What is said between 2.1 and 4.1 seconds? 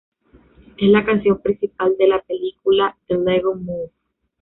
película "The Lego Movie".